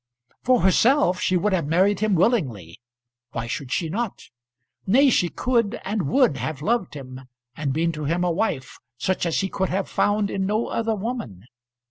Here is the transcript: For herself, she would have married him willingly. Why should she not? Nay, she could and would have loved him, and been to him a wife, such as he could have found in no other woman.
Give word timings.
For 0.41 0.61
herself, 0.61 1.19
she 1.21 1.37
would 1.37 1.53
have 1.53 1.67
married 1.67 1.99
him 1.99 2.15
willingly. 2.15 2.81
Why 3.33 3.45
should 3.45 3.71
she 3.71 3.87
not? 3.87 4.29
Nay, 4.87 5.11
she 5.11 5.29
could 5.29 5.79
and 5.85 6.07
would 6.07 6.37
have 6.37 6.63
loved 6.63 6.95
him, 6.95 7.21
and 7.55 7.71
been 7.71 7.91
to 7.91 8.05
him 8.05 8.23
a 8.23 8.31
wife, 8.31 8.79
such 8.97 9.27
as 9.27 9.41
he 9.41 9.47
could 9.47 9.69
have 9.69 9.87
found 9.87 10.31
in 10.31 10.47
no 10.47 10.65
other 10.69 10.95
woman. 10.95 11.43